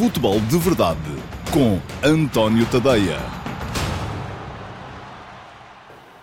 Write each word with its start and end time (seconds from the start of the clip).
Futebol 0.00 0.40
de 0.40 0.56
Verdade 0.56 0.98
com 1.52 1.78
António 2.02 2.64
Tadeia. 2.70 3.18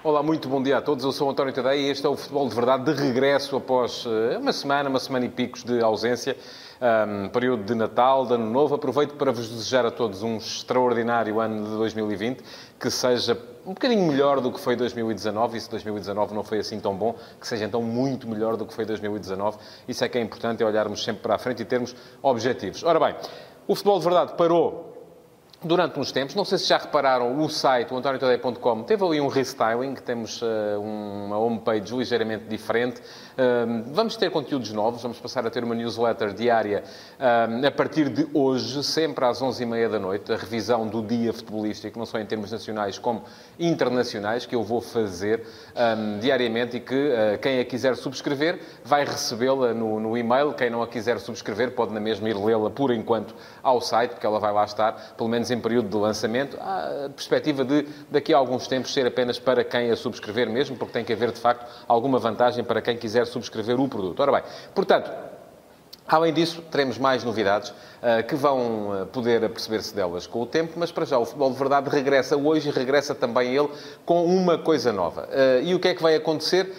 Olá, 0.04 0.24
muito 0.24 0.50
bom 0.50 0.64
dia 0.64 0.80
a 0.80 0.82
todos. 0.82 1.06
Eu 1.06 1.12
sou 1.12 1.30
António 1.30 1.54
Tadeia 1.54 1.80
e 1.80 1.92
este 1.92 2.04
é 2.04 2.10
o 2.10 2.18
Futebol 2.18 2.50
de 2.50 2.56
Verdade 2.56 2.92
de 2.92 3.00
regresso 3.00 3.56
após 3.56 4.04
eh, 4.08 4.40
uma 4.40 4.52
semana, 4.52 4.90
uma 4.90 5.00
semana 5.00 5.26
e 5.26 5.30
picos 5.30 5.64
de 5.64 5.80
ausência. 5.80 6.36
Um, 6.82 7.30
período 7.30 7.66
de 7.66 7.76
Natal, 7.76 8.26
de 8.26 8.34
Ano 8.34 8.50
Novo. 8.50 8.74
Aproveito 8.74 9.14
para 9.14 9.32
vos 9.32 9.48
desejar 9.48 9.86
a 9.86 9.92
todos 9.92 10.24
um 10.24 10.38
extraordinário 10.38 11.40
ano 11.40 11.64
de 11.64 11.76
2020, 11.78 12.44
que 12.80 12.90
seja 12.90 13.38
um 13.64 13.74
bocadinho 13.74 14.08
melhor 14.08 14.42
do 14.42 14.52
que 14.52 14.60
foi 14.60 14.76
2019, 14.76 15.58
e 15.58 15.62
se 15.62 15.70
2019 15.70 16.34
não 16.34 16.44
foi 16.44 16.60
assim 16.60 16.80
tão 16.80 16.96
bom, 16.96 17.16
que 17.40 17.48
seja 17.48 17.66
então 17.66 17.84
muito 17.84 18.28
melhor 18.28 18.58
do 18.58 18.66
que 18.66 18.74
foi 18.74 18.86
2019. 18.86 19.58
Isso 19.88 20.04
é 20.04 20.10
que 20.10 20.18
é 20.18 20.22
importante, 20.22 20.64
é 20.64 20.66
olharmos 20.66 21.04
sempre 21.04 21.22
para 21.22 21.36
a 21.36 21.38
frente 21.38 21.62
e 21.62 21.66
termos 21.66 21.96
objetivos. 22.24 22.84
Ora 22.84 23.00
bem, 23.00 23.16
o 23.68 23.76
futebol 23.76 24.00
de 24.00 24.06
verdade 24.06 24.34
parou 24.36 24.97
durante 25.64 26.00
uns 26.00 26.12
tempos. 26.12 26.36
Não 26.36 26.46
sei 26.46 26.58
se 26.58 26.68
já 26.68 26.78
repararam, 26.78 27.40
o 27.40 27.50
site, 27.50 27.94
o 27.94 27.98
antoniotadeia.com, 27.98 28.84
teve 28.84 29.04
ali 29.04 29.20
um 29.20 29.28
restyling, 29.28 29.96
temos 29.96 30.42
uh, 30.42 30.46
uma 30.80 31.38
homepage 31.38 31.96
ligeiramente 31.96 32.46
diferente. 32.46 33.02
Uh, 33.02 33.84
vamos 33.92 34.16
ter 34.16 34.30
conteúdos 34.32 34.72
novos, 34.72 35.02
vamos 35.02 35.20
passar 35.20 35.46
a 35.46 35.50
ter 35.50 35.64
uma 35.64 35.74
newsletter 35.74 36.34
diária 36.34 36.84
uh, 37.20 37.66
a 37.66 37.72
partir 37.72 38.10
de 38.10 38.28
hoje, 38.34 38.84
sempre 38.84 39.26
às 39.26 39.42
11h30 39.42 39.90
da 39.90 40.00
noite, 40.00 40.32
a 40.32 40.36
revisão 40.36 40.88
do 40.88 41.02
dia 41.02 41.34
futebolístico, 41.34 41.98
não 41.98 42.06
só 42.06 42.20
em 42.20 42.26
termos 42.26 42.52
nacionais 42.52 43.00
como 43.00 43.24
internacionais, 43.60 44.46
que 44.46 44.56
eu 44.56 44.64
vou 44.64 44.82
fazer 44.82 45.46
um, 45.76 46.20
diariamente 46.20 46.78
e 46.78 46.80
que 46.80 47.14
quem 47.42 47.60
a 47.60 47.66
quiser 47.66 47.96
subscrever 47.96 48.60
vai 48.84 49.04
recebê-la 49.04 49.74
no, 49.74 50.00
no 50.00 50.18
e-mail. 50.18 50.54
Quem 50.54 50.70
não 50.70 50.82
a 50.82 50.88
quiser 50.88 51.20
subscrever 51.20 51.72
pode 51.72 51.94
na 51.94 52.00
mesma 52.00 52.30
ir 52.30 52.38
lê-la 52.38 52.70
por 52.70 52.92
enquanto 52.92 53.36
ao 53.64 53.82
site, 53.82 54.12
porque 54.12 54.26
ela 54.26 54.40
vai 54.40 54.54
lá 54.54 54.64
estar, 54.64 55.16
pelo 55.16 55.30
menos 55.30 55.47
em 55.52 55.60
período 55.60 55.90
de 55.90 55.98
lançamento, 55.98 56.58
há 56.60 57.06
a 57.06 57.10
perspectiva 57.10 57.64
de, 57.64 57.88
daqui 58.10 58.34
a 58.34 58.38
alguns 58.38 58.68
tempos, 58.68 58.94
ser 58.94 59.06
apenas 59.06 59.40
para 59.40 59.64
quem 59.64 59.92
a 59.92 59.96
subscrever 59.96 60.50
mesmo, 60.50 60.76
porque 60.76 60.94
tem 60.94 61.04
que 61.04 61.14
haver, 61.14 61.32
de 61.32 61.40
facto, 61.40 61.66
alguma 61.88 62.20
vantagem 62.20 62.64
para 62.64 62.82
quem 62.82 62.98
quiser 62.98 63.26
subscrever 63.26 63.80
o 63.80 63.88
produto. 63.88 64.20
Ora 64.20 64.32
bem, 64.32 64.44
portanto, 64.74 65.12
Além 66.08 66.34
disso, 66.34 66.62
teremos 66.72 66.98
mais 66.98 67.26
novidades 67.26 67.70
uh, 67.70 68.26
que 68.26 68.34
vão 68.34 69.02
uh, 69.02 69.06
poder 69.08 69.42
perceber-se 69.50 69.94
delas 69.94 70.26
com 70.26 70.42
o 70.42 70.46
tempo, 70.46 70.74
mas 70.78 70.90
para 70.90 71.06
já 71.06 71.18
o 71.18 71.26
futebol 71.26 71.52
de 71.52 71.58
verdade 71.58 71.90
regressa 71.90 72.38
hoje 72.38 72.70
e 72.70 72.72
regressa 72.72 73.14
também 73.14 73.54
ele 73.54 73.68
com 74.06 74.24
uma 74.24 74.58
coisa 74.58 74.94
nova. 74.94 75.28
Uh, 75.28 75.64
e 75.64 75.76
o 75.76 75.80
que 75.80 75.90
é 75.90 75.94
que 75.94 76.02
vai 76.02 76.16
acontecer? 76.16 76.72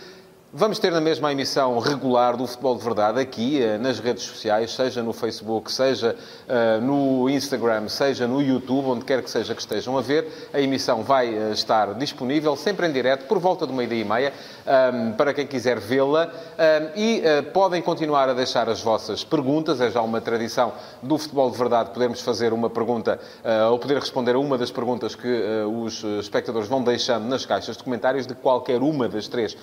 Vamos 0.51 0.79
ter 0.79 0.91
na 0.91 1.01
mesma 1.01 1.31
emissão 1.31 1.79
regular 1.79 2.35
do 2.35 2.47
Futebol 2.47 2.75
de 2.75 2.83
Verdade 2.83 3.21
aqui, 3.21 3.63
eh, 3.63 3.77
nas 3.77 4.01
redes 4.01 4.23
sociais, 4.23 4.75
seja 4.75 5.03
no 5.03 5.13
Facebook, 5.13 5.71
seja 5.71 6.17
uh, 6.49 6.81
no 6.81 7.29
Instagram, 7.29 7.87
seja 7.91 8.27
no 8.27 8.41
YouTube, 8.41 8.87
onde 8.87 9.05
quer 9.05 9.23
que 9.23 9.31
seja 9.31 9.55
que 9.55 9.61
estejam 9.61 9.99
a 9.99 10.01
ver. 10.01 10.49
A 10.51 10.59
emissão 10.59 11.03
vai 11.03 11.29
uh, 11.35 11.53
estar 11.53 11.93
disponível, 11.93 12.57
sempre 12.57 12.87
em 12.87 12.93
direto, 12.93 13.27
por 13.27 13.39
volta 13.39 13.67
de 13.67 13.75
meia-dia 13.75 14.01
e 14.01 14.05
meia, 14.07 14.33
um, 14.95 15.13
para 15.13 15.35
quem 15.35 15.47
quiser 15.47 15.79
vê-la. 15.79 16.29
Um, 16.29 16.99
e 16.99 17.21
uh, 17.21 17.43
podem 17.53 17.83
continuar 17.83 18.31
a 18.31 18.33
deixar 18.33 18.71
as 18.71 18.81
vossas 18.81 19.23
perguntas. 19.23 19.83
É 19.83 19.91
já 19.91 20.01
uma 20.01 20.23
tradição 20.23 20.73
do 21.03 21.19
Futebol 21.19 21.51
de 21.51 21.59
Verdade 21.59 21.91
podermos 21.91 22.23
fazer 22.23 22.55
uma 22.55 22.71
pergunta, 22.71 23.21
ou 23.71 23.79
poder 23.79 23.99
responder 23.99 24.35
a 24.35 24.39
uma 24.39 24.57
das 24.57 24.71
perguntas 24.71 25.15
que 25.15 25.29
os 25.71 26.03
espectadores 26.21 26.69
vão 26.69 26.83
deixando 26.83 27.27
nas 27.27 27.45
caixas 27.45 27.77
de 27.77 27.85
comentários 27.85 28.27
de 28.27 28.35
qualquer 28.35 28.81
uma 28.81 29.09
das 29.09 29.29
três 29.29 29.57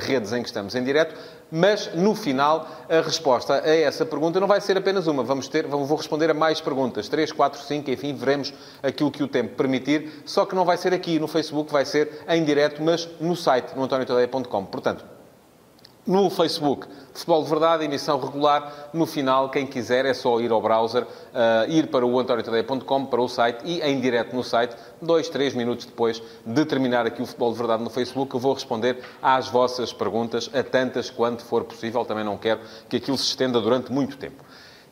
redes 0.00 0.31
em 0.32 0.42
que 0.42 0.48
estamos 0.48 0.74
em 0.74 0.82
direto, 0.82 1.14
mas 1.50 1.94
no 1.94 2.14
final 2.14 2.68
a 2.88 3.00
resposta 3.00 3.54
a 3.54 3.76
essa 3.76 4.06
pergunta 4.06 4.40
não 4.40 4.46
vai 4.46 4.60
ser 4.60 4.76
apenas 4.76 5.06
uma. 5.06 5.22
Vamos 5.22 5.48
ter, 5.48 5.66
vou 5.66 5.96
responder 5.96 6.30
a 6.30 6.34
mais 6.34 6.60
perguntas, 6.60 7.08
3, 7.08 7.32
4, 7.32 7.60
5, 7.60 7.90
enfim, 7.90 8.14
veremos 8.14 8.52
aquilo 8.82 9.10
que 9.10 9.22
o 9.22 9.28
tempo 9.28 9.54
permitir, 9.54 10.22
só 10.24 10.44
que 10.44 10.54
não 10.54 10.64
vai 10.64 10.76
ser 10.76 10.94
aqui 10.94 11.18
no 11.18 11.28
Facebook, 11.28 11.72
vai 11.72 11.84
ser 11.84 12.24
em 12.28 12.44
direto, 12.44 12.82
mas 12.82 13.08
no 13.20 13.36
site, 13.36 13.74
no 13.76 13.84
antoniotadeia.com. 13.84 14.64
Portanto, 14.66 15.04
no 16.06 16.28
Facebook, 16.30 16.86
Futebol 17.14 17.44
de 17.44 17.50
Verdade, 17.50 17.84
emissão 17.84 18.18
regular. 18.18 18.90
No 18.92 19.06
final, 19.06 19.50
quem 19.50 19.66
quiser, 19.66 20.04
é 20.06 20.14
só 20.14 20.40
ir 20.40 20.50
ao 20.50 20.60
browser, 20.60 21.04
uh, 21.04 21.70
ir 21.70 21.88
para 21.88 22.04
o 22.06 22.18
antoniotadeia.com, 22.18 23.06
para 23.06 23.20
o 23.20 23.28
site 23.28 23.60
e 23.64 23.80
em 23.80 24.00
direto 24.00 24.34
no 24.34 24.42
site, 24.42 24.74
dois, 25.00 25.28
três 25.28 25.54
minutos 25.54 25.84
depois 25.84 26.22
de 26.44 26.64
terminar 26.64 27.06
aqui 27.06 27.22
o 27.22 27.26
Futebol 27.26 27.52
de 27.52 27.58
Verdade 27.58 27.82
no 27.82 27.90
Facebook, 27.90 28.34
eu 28.34 28.40
vou 28.40 28.54
responder 28.54 28.98
às 29.22 29.48
vossas 29.48 29.92
perguntas, 29.92 30.50
a 30.54 30.62
tantas 30.62 31.10
quanto 31.10 31.44
for 31.44 31.64
possível. 31.64 32.04
Também 32.04 32.24
não 32.24 32.36
quero 32.36 32.60
que 32.88 32.96
aquilo 32.96 33.18
se 33.18 33.26
estenda 33.26 33.60
durante 33.60 33.92
muito 33.92 34.16
tempo. 34.16 34.42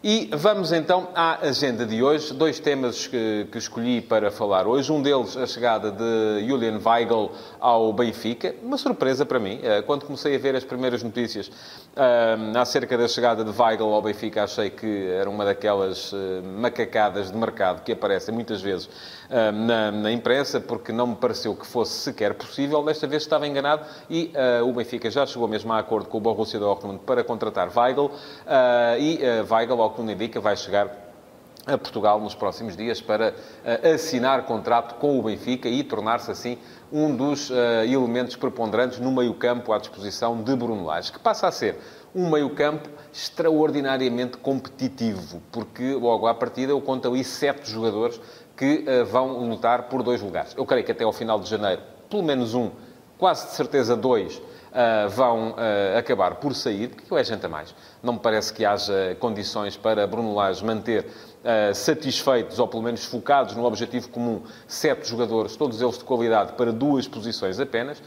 E 0.02 0.30
vamos 0.32 0.72
então 0.72 1.08
à 1.14 1.46
agenda 1.46 1.84
de 1.84 2.02
hoje. 2.02 2.32
Dois 2.32 2.58
temas 2.58 3.06
que, 3.06 3.46
que, 3.52 3.58
escolhi 3.58 4.00
para 4.00 4.30
falar 4.30 4.66
hoje. 4.66 4.90
Um 4.90 5.02
deles, 5.02 5.36
a 5.36 5.46
chegada 5.46 5.90
de 5.90 6.48
Julian 6.48 6.80
Weigl 6.82 7.30
ao 7.60 7.92
Benfica. 7.92 8.54
Uma 8.62 8.78
surpresa 8.78 9.26
para 9.26 9.38
mim. 9.38 9.60
Eh, 9.62 9.82
quando 9.82 10.06
comecei 10.06 10.34
a 10.34 10.38
ver 10.38 10.56
as 10.56 10.64
primeiras 10.64 11.02
notícias 11.02 11.50
um, 11.94 12.58
acerca 12.58 12.96
da 12.96 13.06
chegada 13.06 13.44
de 13.44 13.50
Weigl 13.50 13.92
ao 13.92 14.00
Benfica, 14.00 14.44
achei 14.44 14.70
que 14.70 15.08
era 15.08 15.28
uma 15.28 15.44
daquelas 15.44 16.12
uh, 16.12 16.16
macacadas 16.58 17.30
de 17.30 17.36
mercado 17.36 17.82
que 17.82 17.92
aparecem 17.92 18.32
muitas 18.32 18.62
vezes 18.62 18.86
uh, 18.86 19.52
na, 19.52 19.90
na, 19.90 20.12
imprensa, 20.12 20.60
porque 20.60 20.92
não 20.92 21.08
me 21.08 21.16
pareceu 21.16 21.54
que 21.54 21.66
fosse 21.66 21.92
sequer 21.92 22.32
possível. 22.34 22.82
Desta 22.82 23.06
vez 23.06 23.22
estava 23.22 23.46
enganado 23.46 23.84
e 24.08 24.32
uh, 24.62 24.66
o 24.66 24.72
Benfica 24.72 25.10
já 25.10 25.26
chegou 25.26 25.46
mesmo 25.46 25.72
a 25.74 25.78
acordo 25.78 26.08
com 26.08 26.16
o 26.16 26.20
Borussia 26.20 26.58
Dortmund 26.58 27.00
para 27.04 27.22
contratar 27.22 27.70
Weigl. 27.76 28.10
e 28.98 29.20
Weigl, 29.50 29.82
ao 29.82 29.89
que 29.90 29.96
tudo 29.96 30.10
indica, 30.10 30.40
vai 30.40 30.56
chegar 30.56 31.10
a 31.66 31.76
Portugal 31.76 32.20
nos 32.20 32.34
próximos 32.34 32.76
dias 32.76 33.00
para 33.00 33.30
uh, 33.32 33.94
assinar 33.94 34.44
contrato 34.44 34.94
com 34.96 35.18
o 35.18 35.22
Benfica 35.22 35.68
e 35.68 35.82
tornar-se 35.84 36.30
assim 36.30 36.58
um 36.92 37.14
dos 37.14 37.50
uh, 37.50 37.54
elementos 37.84 38.34
preponderantes 38.34 38.98
no 38.98 39.12
meio-campo 39.12 39.72
à 39.72 39.78
disposição 39.78 40.42
de 40.42 40.56
Bruno 40.56 40.86
Lage, 40.86 41.12
que 41.12 41.18
passa 41.18 41.46
a 41.46 41.52
ser 41.52 41.76
um 42.14 42.28
meio-campo 42.30 42.88
extraordinariamente 43.12 44.36
competitivo, 44.38 45.42
porque 45.52 45.94
logo 45.94 46.26
à 46.26 46.34
partida 46.34 46.72
eu 46.72 46.80
conto 46.80 47.08
ali 47.08 47.22
sete 47.22 47.70
jogadores 47.70 48.20
que 48.56 48.84
uh, 48.86 49.04
vão 49.04 49.48
lutar 49.48 49.84
por 49.84 50.02
dois 50.02 50.20
lugares. 50.20 50.54
Eu 50.56 50.64
creio 50.64 50.84
que 50.84 50.92
até 50.92 51.04
ao 51.04 51.12
final 51.12 51.38
de 51.38 51.48
janeiro, 51.48 51.82
pelo 52.08 52.22
menos 52.22 52.54
um, 52.54 52.70
quase 53.18 53.46
de 53.48 53.52
certeza 53.52 53.94
dois, 53.94 54.40
uh, 54.70 55.08
vão 55.08 55.50
uh, 55.50 55.98
acabar 55.98 56.36
por 56.36 56.54
sair, 56.54 56.88
porque 56.88 57.14
é 57.14 57.24
gente 57.24 57.44
a 57.44 57.48
mais. 57.48 57.74
Não 58.02 58.14
me 58.14 58.18
parece 58.18 58.52
que 58.52 58.64
haja 58.64 59.16
condições 59.18 59.76
para 59.76 60.06
Bruno 60.06 60.34
Lage 60.34 60.64
manter 60.64 61.04
uh, 61.04 61.74
satisfeitos, 61.74 62.58
ou 62.58 62.68
pelo 62.68 62.82
menos 62.82 63.04
focados 63.04 63.54
no 63.54 63.64
objetivo 63.64 64.08
comum, 64.08 64.42
sete 64.66 65.08
jogadores, 65.08 65.56
todos 65.56 65.80
eles 65.80 65.98
de 65.98 66.04
qualidade, 66.04 66.52
para 66.52 66.72
duas 66.72 67.06
posições 67.06 67.58
apenas. 67.60 68.02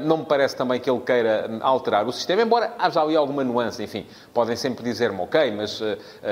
não 0.00 0.18
me 0.18 0.24
parece 0.24 0.56
também 0.56 0.80
que 0.80 0.90
ele 0.90 1.00
queira 1.00 1.58
alterar 1.60 2.06
o 2.06 2.12
sistema, 2.12 2.42
embora 2.42 2.74
haja 2.78 3.00
ali 3.00 3.16
alguma 3.16 3.44
nuance. 3.44 3.82
Enfim, 3.82 4.06
podem 4.32 4.56
sempre 4.56 4.84
dizer-me, 4.84 5.20
ok, 5.20 5.50
mas 5.52 5.80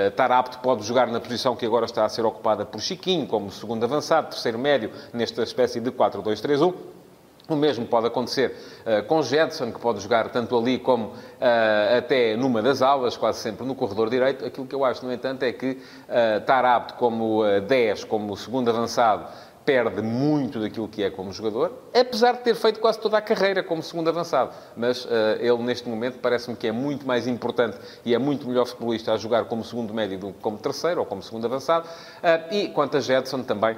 estar 0.08 0.32
apto 0.32 0.58
pode 0.58 0.82
jogar 0.84 1.06
na 1.08 1.20
posição 1.20 1.54
que 1.54 1.64
agora 1.64 1.84
está 1.84 2.04
a 2.04 2.08
ser 2.08 2.24
ocupada 2.24 2.64
por 2.64 2.80
Chiquinho, 2.80 3.26
como 3.26 3.50
segundo 3.50 3.84
avançado, 3.84 4.30
terceiro 4.30 4.58
médio, 4.58 4.90
nesta 5.12 5.42
espécie 5.42 5.80
de 5.80 5.90
4-2-3-1. 5.90 7.03
O 7.46 7.54
mesmo 7.54 7.84
pode 7.84 8.06
acontecer 8.06 8.56
uh, 8.86 9.04
com 9.06 9.22
Jetson, 9.22 9.70
que 9.70 9.78
pode 9.78 10.00
jogar 10.00 10.30
tanto 10.30 10.56
ali 10.56 10.78
como 10.78 11.08
uh, 11.08 11.98
até 11.98 12.36
numa 12.36 12.62
das 12.62 12.80
aulas, 12.80 13.18
quase 13.18 13.40
sempre 13.40 13.66
no 13.66 13.74
corredor 13.74 14.08
direito. 14.08 14.46
Aquilo 14.46 14.66
que 14.66 14.74
eu 14.74 14.82
acho, 14.82 15.04
no 15.04 15.12
entanto, 15.12 15.42
é 15.42 15.52
que 15.52 15.72
uh, 15.72 16.38
estar 16.38 16.64
apto 16.64 16.94
como 16.94 17.42
10, 17.66 18.04
como 18.04 18.34
segundo 18.34 18.70
avançado, 18.70 19.28
perde 19.64 20.02
muito 20.02 20.60
daquilo 20.60 20.86
que 20.86 21.02
é 21.02 21.10
como 21.10 21.32
jogador, 21.32 21.72
apesar 21.94 22.32
de 22.32 22.40
ter 22.40 22.54
feito 22.54 22.78
quase 22.80 22.98
toda 23.00 23.16
a 23.16 23.22
carreira 23.22 23.62
como 23.62 23.82
segundo 23.82 24.08
avançado. 24.08 24.52
Mas 24.76 25.04
uh, 25.04 25.08
ele, 25.40 25.62
neste 25.62 25.88
momento, 25.88 26.18
parece-me 26.18 26.56
que 26.56 26.66
é 26.66 26.72
muito 26.72 27.06
mais 27.06 27.26
importante 27.26 27.78
e 28.04 28.14
é 28.14 28.18
muito 28.18 28.46
melhor 28.46 28.66
futebolista 28.66 29.12
a 29.12 29.16
jogar 29.16 29.46
como 29.46 29.64
segundo 29.64 29.92
médio 29.94 30.18
do 30.18 30.32
que 30.32 30.40
como 30.40 30.58
terceiro 30.58 31.00
ou 31.00 31.06
como 31.06 31.22
segundo 31.22 31.46
avançado. 31.46 31.86
Uh, 31.88 32.54
e 32.54 32.68
quanto 32.68 32.96
a 32.96 33.00
Jetson, 33.00 33.42
também 33.42 33.76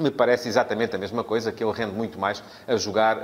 me 0.00 0.10
parece 0.10 0.48
exatamente 0.48 0.94
a 0.94 0.98
mesma 0.98 1.22
coisa, 1.22 1.52
que 1.52 1.62
ele 1.62 1.72
rende 1.72 1.92
muito 1.92 2.18
mais 2.18 2.42
a 2.66 2.76
jogar 2.76 3.18
uh, 3.18 3.20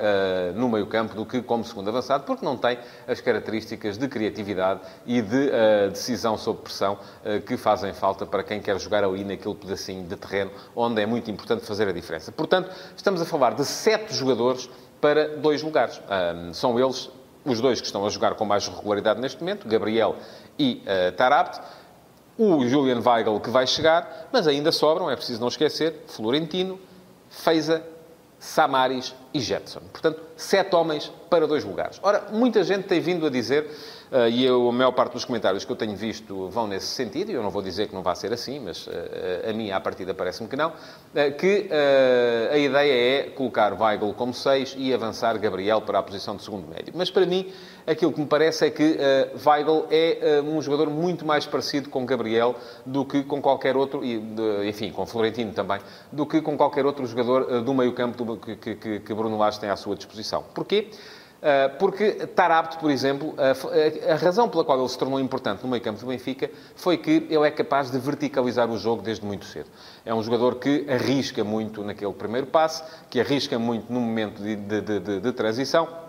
no 0.55 0.69
meio-campo 0.69 1.14
do 1.14 1.25
que 1.25 1.40
como 1.43 1.64
segundo 1.64 1.88
avançado, 1.88 2.25
porque 2.25 2.44
não 2.44 2.56
tem 2.56 2.78
as 3.06 3.20
características 3.20 3.99
de 3.99 4.08
criatividade 4.08 4.81
e 5.06 5.20
de 5.20 5.49
uh, 5.49 5.90
decisão 5.90 6.37
sob 6.37 6.61
pressão 6.62 6.94
uh, 6.94 7.40
que 7.43 7.56
fazem 7.56 7.93
falta 7.93 8.26
para 8.26 8.43
quem 8.43 8.61
quer 8.61 8.78
jogar 8.78 9.05
ali 9.05 9.25
naquele 9.25 9.55
pedacinho 9.55 10.06
de 10.06 10.17
terreno 10.17 10.50
onde 10.75 11.00
é 11.00 11.06
muito 11.06 11.31
importante 11.31 11.64
fazer 11.64 11.88
a 11.88 11.93
diferença. 11.93 12.31
Portanto, 12.32 12.70
estamos 12.96 13.20
a 13.20 13.25
falar 13.25 13.55
de 13.55 13.64
sete 13.64 14.14
jogadores 14.14 14.69
para 15.00 15.37
dois 15.37 15.62
lugares. 15.62 16.00
são 16.52 16.78
eles 16.81 17.11
os 17.44 17.61
dois 17.61 17.81
que 17.81 17.87
estão 17.87 18.05
a 18.05 18.11
jogar 18.11 18.34
com 18.34 18.44
mais 18.44 18.67
regularidade 18.67 19.20
neste 19.20 19.38
momento, 19.40 19.69
Gabriel 19.69 20.17
e 20.58 20.82
uh, 20.82 21.12
Tarabt 21.12 21.61
o 22.38 22.67
Julian 22.67 23.00
Weigl 23.00 23.41
que 23.41 23.50
vai 23.50 23.67
chegar, 23.67 24.29
mas 24.33 24.47
ainda 24.47 24.71
sobram, 24.71 25.11
é 25.11 25.17
preciso 25.17 25.41
não 25.41 25.49
esquecer, 25.49 26.05
Florentino, 26.06 26.79
Feiza, 27.31 27.83
Samaris 28.38 29.15
e 29.37 29.41
Jetson. 29.41 29.81
Portanto, 29.93 30.21
sete 30.37 30.75
homens 30.75 31.12
para 31.29 31.47
dois 31.47 31.65
lugares. 31.65 31.99
Ora, 32.03 32.29
muita 32.33 32.65
gente 32.65 32.85
tem 32.85 33.00
vindo 33.00 33.27
a 33.27 33.31
dizer 33.31 33.67
Uh, 34.11 34.29
e 34.29 34.44
eu, 34.44 34.69
a 34.69 34.73
maior 34.73 34.93
parte 34.93 35.15
dos 35.15 35.25
comentários 35.25 35.65
que 35.65 35.73
eu 35.73 35.75
tenho 35.75 35.97
visto 35.97 36.49
vão 36.49 36.69
nesse 36.69 36.87
sentido, 36.87 37.33
e 37.33 37.35
eu 37.35 37.43
não 37.43 37.50
vou 37.50 37.61
dizer 37.61 37.88
que 37.88 37.94
não 37.94 38.03
vai 38.03 38.15
ser 38.15 38.33
assim, 38.33 38.61
mas 38.61 38.87
uh, 38.87 38.91
a 39.50 39.53
mim, 39.53 39.73
à 39.73 39.81
partida, 39.81 40.15
parece-me 40.15 40.49
que 40.49 40.55
não, 40.55 40.73
que 41.38 41.69
a 42.53 42.56
ideia 42.56 43.21
é 43.21 43.23
colocar 43.31 43.73
Weigl 43.73 44.12
como 44.15 44.33
6 44.33 44.77
e 44.79 44.94
avançar 44.94 45.37
Gabriel 45.38 45.81
para 45.81 45.99
a 45.99 46.03
posição 46.03 46.37
de 46.37 46.44
segundo 46.44 46.69
médio. 46.69 46.93
Mas, 46.94 47.11
para 47.11 47.27
mim, 47.27 47.50
aquilo 47.87 48.12
que 48.12 48.21
me 48.21 48.27
parece 48.27 48.67
é 48.67 48.71
que 48.71 48.97
Weigl 49.44 49.87
é 49.91 50.41
um 50.43 50.61
jogador 50.61 50.91
muito 50.91 51.25
mais 51.25 51.47
parecido 51.47 51.88
com 51.88 52.05
Gabriel 52.05 52.55
do 52.85 53.05
que 53.05 53.23
com 53.23 53.41
qualquer 53.41 53.77
outro, 53.77 54.05
e, 54.05 54.23
enfim, 54.69 54.91
com 54.93 55.06
Florentino 55.06 55.53
também, 55.53 55.81
do 56.12 56.27
que 56.27 56.41
com 56.41 56.56
qualquer 56.56 56.87
outro 56.87 57.06
jogador 57.06 57.62
do 57.62 57.75
meio-campo 57.75 58.37
que, 58.37 58.56
que, 58.56 59.00
que 59.00 59.12
Bruno 59.26 59.38
Lage 59.38 59.58
tem 59.58 59.69
à 59.69 59.76
sua 59.76 59.96
disposição. 59.96 60.44
Porquê? 60.55 60.90
Eh, 61.43 61.69
porque 61.78 62.12
Tarapto, 62.34 62.78
por 62.78 62.90
exemplo, 62.90 63.34
a 64.08 64.14
razão 64.14 64.49
pela 64.49 64.64
qual 64.64 64.78
ele 64.78 64.88
se 64.88 64.96
tornou 64.96 65.20
importante 65.20 65.62
no 65.62 65.69
meio 65.69 65.82
campo 65.82 66.00
do 66.00 66.06
Benfica 66.06 66.50
foi 66.75 66.96
que 66.96 67.26
ele 67.28 67.46
é 67.46 67.50
capaz 67.50 67.90
de 67.90 67.99
verticalizar 67.99 68.70
o 68.70 68.78
jogo 68.78 69.02
desde 69.02 69.25
muito 69.25 69.44
cedo. 69.44 69.69
É 70.05 70.14
um 70.14 70.23
jogador 70.23 70.56
que 70.56 70.87
arrisca 70.88 71.44
muito 71.44 71.84
naquele 71.84 72.12
primeiro 72.12 72.46
passe, 72.46 72.82
que 73.11 73.20
arrisca 73.20 73.58
muito 73.58 73.93
no 73.93 74.00
momento 74.00 74.43
de, 74.43 74.56
de, 74.56 74.81
de, 74.81 75.20
de 75.20 75.32
transição 75.32 76.06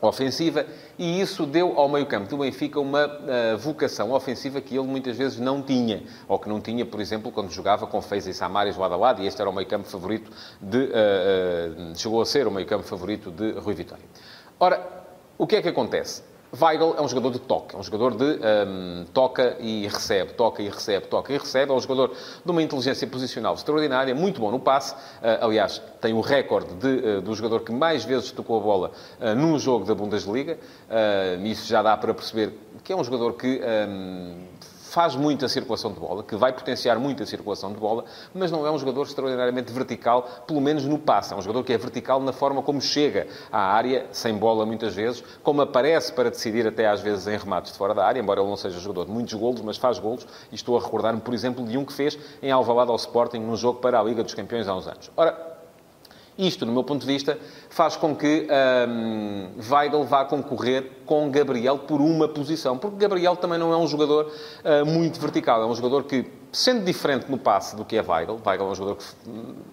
ofensiva 0.00 0.66
e 0.98 1.20
isso 1.20 1.46
deu 1.46 1.78
ao 1.78 1.88
meio-campo 1.88 2.28
do 2.28 2.38
Benfica 2.38 2.78
uma 2.80 3.06
uh, 3.06 3.58
vocação 3.58 4.12
ofensiva 4.12 4.60
que 4.60 4.76
ele 4.76 4.86
muitas 4.86 5.16
vezes 5.16 5.38
não 5.38 5.62
tinha, 5.62 6.02
ou 6.28 6.38
que 6.38 6.48
não 6.48 6.60
tinha, 6.60 6.84
por 6.84 7.00
exemplo, 7.00 7.32
quando 7.32 7.50
jogava 7.50 7.86
com 7.86 8.00
Feiza 8.02 8.30
e 8.30 8.34
Samaris 8.34 8.76
lado 8.76 8.94
a 8.94 8.96
lado, 8.96 9.22
e 9.22 9.26
este 9.26 9.40
era 9.40 9.48
o 9.48 9.52
meio-campo 9.52 9.88
favorito 9.88 10.30
de. 10.60 10.78
Uh, 10.78 11.92
uh, 11.92 11.96
chegou 11.96 12.20
a 12.20 12.26
ser 12.26 12.46
o 12.46 12.50
meio-campo 12.50 12.84
favorito 12.84 13.30
de 13.30 13.52
Rui 13.52 13.74
Vitória. 13.74 14.04
Ora, 14.58 14.86
o 15.38 15.46
que 15.46 15.56
é 15.56 15.62
que 15.62 15.68
acontece? 15.68 16.22
Weigl 16.52 16.94
é 16.96 17.02
um 17.02 17.08
jogador 17.08 17.30
de 17.30 17.38
toque, 17.40 17.74
é 17.74 17.78
um 17.78 17.82
jogador 17.82 18.14
de 18.16 18.24
um, 18.24 19.04
toca 19.12 19.56
e 19.60 19.86
recebe, 19.86 20.32
toca 20.32 20.62
e 20.62 20.68
recebe, 20.68 21.06
toca 21.06 21.32
e 21.32 21.38
recebe. 21.38 21.72
É 21.72 21.74
um 21.74 21.80
jogador 21.80 22.12
de 22.44 22.50
uma 22.50 22.62
inteligência 22.62 23.06
posicional 23.06 23.54
extraordinária, 23.54 24.14
muito 24.14 24.40
bom 24.40 24.50
no 24.50 24.60
passe. 24.60 24.94
Uh, 24.94 25.44
aliás, 25.44 25.82
tem 26.00 26.12
o 26.12 26.20
recorde 26.20 26.74
de, 26.74 26.86
uh, 26.86 27.20
do 27.20 27.34
jogador 27.34 27.60
que 27.60 27.72
mais 27.72 28.04
vezes 28.04 28.30
tocou 28.30 28.58
a 28.58 28.62
bola 28.62 28.92
uh, 29.20 29.34
num 29.34 29.58
jogo 29.58 29.84
da 29.84 29.94
Bundesliga. 29.94 30.58
Isso 31.44 31.66
já 31.66 31.82
dá 31.82 31.96
para 31.96 32.14
perceber 32.14 32.52
que 32.84 32.92
é 32.92 32.96
um 32.96 33.02
jogador 33.02 33.32
que 33.34 33.60
um, 33.88 34.46
faz 34.96 35.14
muita 35.14 35.46
circulação 35.46 35.92
de 35.92 36.00
bola, 36.00 36.22
que 36.22 36.34
vai 36.36 36.54
potenciar 36.54 36.98
muito 36.98 37.22
a 37.22 37.26
circulação 37.26 37.70
de 37.70 37.78
bola, 37.78 38.06
mas 38.32 38.50
não 38.50 38.66
é 38.66 38.70
um 38.70 38.78
jogador 38.78 39.02
extraordinariamente 39.02 39.70
vertical, 39.70 40.22
pelo 40.46 40.58
menos 40.58 40.86
no 40.86 40.98
passe. 40.98 41.34
É 41.34 41.36
um 41.36 41.42
jogador 41.42 41.64
que 41.64 41.72
é 41.74 41.76
vertical 41.76 42.18
na 42.18 42.32
forma 42.32 42.62
como 42.62 42.80
chega 42.80 43.26
à 43.52 43.60
área, 43.60 44.06
sem 44.10 44.34
bola 44.34 44.64
muitas 44.64 44.94
vezes, 44.94 45.22
como 45.42 45.60
aparece 45.60 46.14
para 46.14 46.30
decidir 46.30 46.66
até 46.66 46.88
às 46.88 47.02
vezes 47.02 47.26
em 47.26 47.36
remates 47.36 47.72
de 47.72 47.76
fora 47.76 47.92
da 47.92 48.06
área, 48.06 48.20
embora 48.20 48.40
ele 48.40 48.48
não 48.48 48.56
seja 48.56 48.80
jogador 48.80 49.04
de 49.04 49.10
muitos 49.10 49.34
golos, 49.34 49.60
mas 49.60 49.76
faz 49.76 49.98
golos. 49.98 50.26
E 50.50 50.54
estou 50.54 50.78
a 50.78 50.80
recordar-me, 50.80 51.20
por 51.20 51.34
exemplo, 51.34 51.62
de 51.66 51.76
um 51.76 51.84
que 51.84 51.92
fez 51.92 52.18
em 52.42 52.50
Alvalade 52.50 52.90
ao 52.90 52.96
Sporting, 52.96 53.40
num 53.40 53.54
jogo 53.54 53.80
para 53.80 54.00
a 54.00 54.02
Liga 54.02 54.24
dos 54.24 54.32
Campeões 54.32 54.66
há 54.66 54.74
uns 54.74 54.88
anos. 54.88 55.10
Ora, 55.14 55.55
isto, 56.38 56.66
no 56.66 56.72
meu 56.72 56.84
ponto 56.84 57.00
de 57.00 57.06
vista, 57.06 57.38
faz 57.70 57.96
com 57.96 58.14
que 58.14 58.46
um, 58.88 59.48
Weigl 59.70 60.04
vá 60.04 60.24
concorrer 60.24 60.90
com 61.06 61.30
Gabriel 61.30 61.78
por 61.78 62.00
uma 62.00 62.28
posição. 62.28 62.76
Porque 62.76 62.96
Gabriel 62.96 63.36
também 63.36 63.58
não 63.58 63.72
é 63.72 63.76
um 63.76 63.86
jogador 63.86 64.26
uh, 64.64 64.84
muito 64.84 65.18
vertical. 65.18 65.62
É 65.62 65.66
um 65.66 65.74
jogador 65.74 66.04
que, 66.04 66.26
sendo 66.52 66.84
diferente 66.84 67.30
no 67.30 67.38
passe 67.38 67.74
do 67.74 67.84
que 67.84 67.96
é 67.96 68.02
Weigl, 68.02 68.38
Weigl 68.44 68.64
é 68.64 68.70
um 68.70 68.74
jogador 68.74 68.96
que 68.96 69.04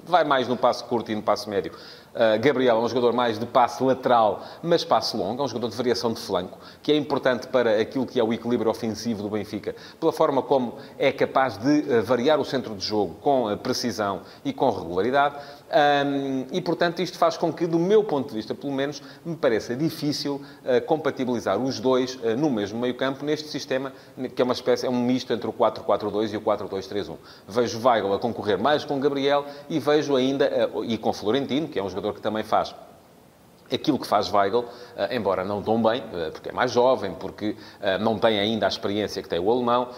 vai 0.05 0.23
mais 0.23 0.47
no 0.47 0.55
passe 0.55 0.83
curto 0.85 1.11
e 1.11 1.15
no 1.15 1.21
passe 1.21 1.49
médio, 1.49 1.73
Uh, 2.13 2.39
Gabriel 2.39 2.77
é 2.77 2.79
um 2.79 2.87
jogador 2.87 3.11
mais 3.11 3.39
de 3.39 3.45
passe 3.45 3.83
lateral, 3.83 4.43
mas 4.61 4.83
passe 4.83 5.17
longo, 5.17 5.41
é 5.41 5.45
um 5.45 5.47
jogador 5.47 5.69
de 5.69 5.75
variação 5.75 6.13
de 6.13 6.19
flanco, 6.19 6.59
que 6.83 6.91
é 6.91 6.95
importante 6.95 7.47
para 7.47 7.81
aquilo 7.81 8.05
que 8.05 8.19
é 8.19 8.23
o 8.23 8.31
equilíbrio 8.31 8.69
ofensivo 8.69 9.23
do 9.23 9.29
Benfica, 9.29 9.75
pela 9.99 10.11
forma 10.11 10.43
como 10.43 10.75
é 10.99 11.11
capaz 11.11 11.57
de 11.57 11.79
uh, 11.79 12.03
variar 12.03 12.39
o 12.39 12.45
centro 12.45 12.75
de 12.75 12.85
jogo 12.85 13.15
com 13.15 13.51
uh, 13.51 13.57
precisão 13.57 14.21
e 14.45 14.53
com 14.53 14.69
regularidade. 14.69 15.37
Um, 15.73 16.45
e, 16.51 16.61
portanto, 16.61 17.01
isto 17.01 17.17
faz 17.17 17.35
com 17.35 17.51
que, 17.51 17.65
do 17.65 17.79
meu 17.79 18.03
ponto 18.03 18.29
de 18.29 18.35
vista, 18.35 18.53
pelo 18.53 18.71
menos, 18.71 19.01
me 19.25 19.35
pareça 19.35 19.75
difícil 19.75 20.39
compatibilizar 20.85 21.57
os 21.57 21.79
dois 21.79 22.19
no 22.37 22.47
mesmo 22.47 22.79
meio-campo, 22.79 23.25
neste 23.25 23.49
sistema, 23.49 23.91
que 24.35 24.39
é 24.39 24.45
uma 24.45 24.53
espécie, 24.53 24.85
é 24.85 24.89
um 24.89 25.03
misto 25.03 25.33
entre 25.33 25.47
o 25.47 25.53
4-4-2 25.53 26.33
e 26.33 26.37
o 26.37 26.41
4-2-3-1. 26.41 27.15
Vejo 27.47 27.81
Weigl 27.83 28.13
a 28.13 28.19
concorrer 28.19 28.59
mais 28.59 28.85
com 28.85 28.99
Gabriel 28.99 29.45
e 29.67 29.79
vejo 29.79 30.15
ainda, 30.15 30.69
e 30.85 30.95
com 30.95 31.11
Florentino, 31.11 31.67
que 31.67 31.79
é 31.79 31.83
um 31.83 31.89
jogador 31.89 32.02
que 32.11 32.19
também 32.19 32.43
faz 32.43 32.73
aquilo 33.71 33.97
que 33.97 34.07
faz 34.07 34.31
Weigl, 34.31 34.65
eh, 34.95 35.15
embora 35.15 35.43
não 35.43 35.61
tão 35.61 35.81
bem, 35.81 36.03
eh, 36.13 36.29
porque 36.31 36.49
é 36.49 36.51
mais 36.51 36.71
jovem, 36.71 37.13
porque 37.13 37.55
eh, 37.81 37.97
não 37.97 38.17
tem 38.17 38.39
ainda 38.39 38.65
a 38.65 38.69
experiência 38.69 39.21
que 39.21 39.29
tem 39.29 39.39
o 39.39 39.51
alemão. 39.51 39.89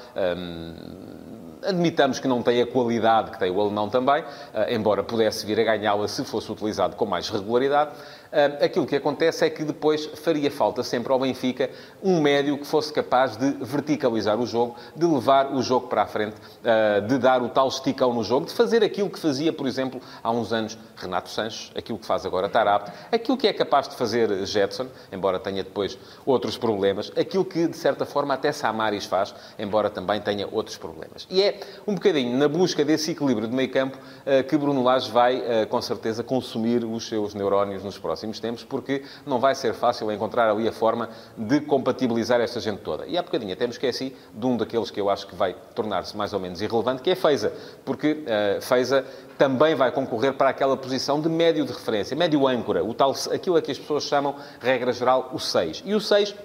Admitamos 1.68 2.19
que 2.19 2.28
não 2.28 2.44
tem 2.44 2.62
a 2.62 2.68
qualidade 2.68 3.31
que 3.31 3.40
tem 3.40 3.50
o 3.50 3.60
alemão 3.60 3.90
também, 3.90 4.24
embora 4.69 5.04
pudesse 5.04 5.48
vir 5.48 5.60
a 5.60 5.63
ganhá-la 5.63 6.07
se 6.07 6.24
fosse 6.24 6.52
utilizado 6.52 6.96
com 6.96 7.07
mais 7.07 7.28
regularidade. 7.28 7.90
Ah, 8.31 8.66
aquilo 8.66 8.86
que 8.86 8.95
acontece 8.95 9.45
é 9.45 9.50
que 9.50 9.63
depois 9.63 10.06
faria 10.06 10.51
falta 10.51 10.83
sempre 10.83 11.12
ao 11.12 11.19
Benfica 11.19 11.69
um 12.04 12.19
médio 12.19 12.57
que 12.57 12.68
fosse 12.68 12.92
capaz 12.92 13.38
de 13.38 13.51
verticalizar 13.62 14.38
o 14.39 14.45
jogo, 14.45 14.75
de 14.94 15.06
levar 15.06 15.54
o 15.54 15.62
jogo 15.62 15.88
para 15.88 16.04
a 16.04 16.06
frente, 16.07 16.36
ah, 16.63 17.00
de 17.00 17.18
dar 17.18 17.42
o 17.42 17.50
tal 17.50 17.68
esticão 17.68 18.13
no 18.13 18.24
jogo, 18.24 18.45
de 18.45 18.54
fazer 18.54 18.83
aquilo 18.83 19.10
que 19.10 19.19
fazia, 19.19 19.54
por 19.54 19.68
exemplo, 19.68 20.01
há 20.22 20.31
uns 20.31 20.51
anos 20.51 20.77
Renato 20.98 21.30
Sanches, 21.30 21.72
aquilo 21.75 21.98
que 21.98 22.06
faz 22.06 22.25
agora 22.25 22.50
Tarap, 22.50 22.89
aquilo 23.12 23.38
que 23.38 23.48
é 23.48 23.54
capaz 23.54 23.88
de 23.88 23.95
fazer 23.95 24.45
Jetson, 24.45 24.88
embora 25.12 25.39
tenha 25.39 25.63
depois 25.63 25.98
outros 26.25 26.57
problemas, 26.57 27.12
aquilo 27.18 27.45
que, 27.45 27.68
de 27.68 27.77
certa 27.77 28.06
forma, 28.06 28.33
até 28.33 28.51
Samaris 28.51 29.06
faz, 29.06 29.33
embora 29.57 29.89
também 29.89 30.19
tenha 30.19 30.48
outros 30.51 30.77
problemas. 30.77 31.25
E 31.30 31.42
é 31.42 31.60
um 31.88 31.95
bocadinho 31.95 32.38
na 32.38 32.48
busca 32.48 32.83
desse 32.83 33.12
equilíbrio 33.12 33.48
de 33.48 33.56
meio 33.56 33.72
campo 33.72 33.98
ah, 34.25 34.44
que 34.44 34.57
Bruno 34.57 34.83
Lage 34.83 35.10
vai, 35.10 35.66
com 35.69 35.81
certeza, 35.81 36.24
consumir 36.24 36.83
os 36.83 37.07
seus 37.07 37.33
neurónios 37.33 37.83
nos 37.83 37.98
próximos 37.98 38.25
próximos 38.25 38.39
tempos, 38.39 38.63
porque 38.63 39.04
não 39.25 39.39
vai 39.39 39.56
ser 39.56 39.74
fácil 39.74 40.12
encontrar 40.12 40.50
ali 40.50 40.68
a 40.68 40.72
forma 40.72 41.10
de 41.38 41.62
compatibilizar 41.62 42.42
esta 42.42 42.60
gente 42.60 42.80
toda. 42.80 43.06
E 43.06 43.18
há 43.18 43.22
bocadinho 43.22 43.54
até 43.54 43.66
me 43.66 43.72
esqueci 43.72 44.16
de 44.33 44.45
um 44.45 44.57
daqueles 44.57 44.92
que 44.92 45.00
eu 45.00 45.10
acho 45.10 45.27
que 45.27 45.36
vai 45.36 45.56
tornar-se 45.74 46.16
mais 46.16 46.33
ou 46.33 46.39
menos 46.39 46.62
irrelevante, 46.62 47.01
que 47.01 47.10
é 47.10 47.16
Feiza, 47.16 47.54
porque 47.83 48.12
uh, 48.12 48.62
Feiza 48.62 49.06
também 49.38 49.75
vai 49.75 49.92
concorrer 49.92 50.33
para 50.33 50.50
aquela 50.50 50.77
posição 50.77 51.22
de 51.22 51.30
médio 51.30 51.66
de 51.66 51.74
referência, 51.74 52.16
médio 52.16 52.48
âncora, 52.48 52.83
o 52.83 52.94
tal, 52.94 53.13
aquilo 53.33 53.57
a 53.57 53.62
que 53.62 53.72
as 53.72 53.77
pessoas 53.77 54.04
chamam, 54.04 54.36
regra 54.60 54.92
geral, 54.92 55.30
o 55.33 55.39
6. 55.39 55.83
E 55.86 55.94
o 55.94 56.01
6 56.01 56.36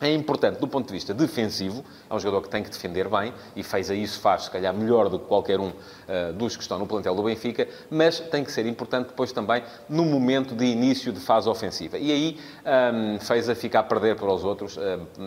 é 0.00 0.12
importante 0.12 0.58
do 0.58 0.66
ponto 0.66 0.86
de 0.86 0.94
vista 0.94 1.12
defensivo, 1.12 1.84
é 2.08 2.14
um 2.14 2.18
jogador 2.18 2.42
que 2.42 2.48
tem 2.48 2.62
que 2.62 2.70
defender 2.70 3.08
bem 3.08 3.34
e 3.54 3.62
fez 3.62 3.90
a 3.90 3.94
isso, 3.94 4.18
faz 4.18 4.44
se 4.44 4.50
calhar 4.50 4.72
melhor 4.72 5.08
do 5.08 5.18
que 5.18 5.26
qualquer 5.26 5.60
um 5.60 5.68
uh, 5.68 6.32
dos 6.34 6.56
que 6.56 6.62
estão 6.62 6.78
no 6.78 6.86
plantel 6.86 7.14
do 7.14 7.22
Benfica, 7.22 7.68
mas 7.90 8.18
tem 8.18 8.42
que 8.42 8.50
ser 8.50 8.66
importante 8.66 9.08
depois 9.08 9.30
também 9.30 9.62
no 9.88 10.04
momento 10.04 10.54
de 10.54 10.64
início 10.64 11.12
de 11.12 11.20
fase 11.20 11.48
ofensiva. 11.48 11.98
E 11.98 12.10
aí 12.10 12.38
um, 12.64 13.14
ehm, 13.14 13.18
fez 13.18 13.48
a 13.48 13.54
ficar 13.54 13.80
a 13.80 13.82
perder 13.82 14.16
para 14.16 14.32
os 14.32 14.42
outros, 14.42 14.76
uh, 14.76 14.80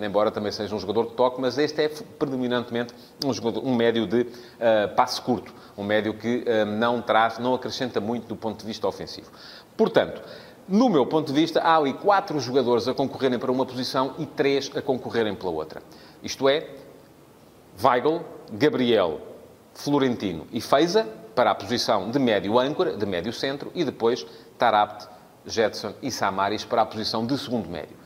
embora 0.04 0.32
também 0.32 0.52
seja 0.52 0.76
um 0.76 0.80
jogador 0.80 1.08
de 1.08 1.14
toque, 1.14 1.40
mas 1.40 1.58
este 1.58 1.84
é 1.84 1.90
predominantemente 1.90 2.94
um, 3.24 3.32
jogador, 3.32 3.64
um 3.66 3.76
médio 3.76 4.08
de 4.08 4.22
uh, 4.22 4.96
passe 4.96 5.22
curto, 5.22 5.54
um 5.78 5.84
médio 5.84 6.14
que 6.14 6.46
não 6.78 7.02
traz, 7.02 7.40
não 7.40 7.56
acrescenta 7.56 8.00
muito 8.00 8.28
do 8.28 8.36
ponto 8.36 8.60
de 8.60 8.66
vista 8.66 8.88
ofensivo. 8.88 9.32
Portanto, 9.76 10.22
no 10.68 10.90
meu 10.90 11.06
ponto 11.06 11.28
de 11.28 11.34
vista, 11.34 11.62
há 11.62 11.78
ali 11.78 11.94
quatro 11.94 12.40
jogadores 12.40 12.88
a 12.88 12.94
concorrerem 12.94 13.38
para 13.38 13.52
uma 13.52 13.66
posição 13.66 14.16
e 14.18 14.26
três 14.26 14.72
a 14.76 14.82
concorrerem 14.82 15.36
pela 15.36 15.52
outra. 15.52 15.82
Isto 16.22 16.48
é, 16.48 16.68
Weigl, 17.84 18.22
Gabriel, 18.52 19.20
Florentino 19.74 20.48
e 20.52 20.62
Feiza 20.62 21.08
para 21.36 21.52
a 21.52 21.56
posição 21.56 22.12
de 22.12 22.20
médio 22.20 22.60
âncora, 22.60 22.96
de 22.96 23.06
médio 23.06 23.34
centro, 23.34 23.72
e 23.74 23.84
depois 23.84 24.26
Tarabt, 24.58 25.08
Jetson 25.46 25.94
e 26.02 26.12
Samaris 26.12 26.64
para 26.64 26.84
a 26.84 26.86
posição 26.86 27.26
de 27.26 27.38
segundo 27.38 27.68
médio. 27.68 27.98